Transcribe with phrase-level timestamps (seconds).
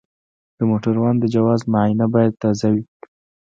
[0.57, 2.83] د موټروان د جواز معاینه باید تازه وي.